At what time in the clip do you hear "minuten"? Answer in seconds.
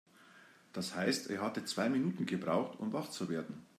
1.87-2.25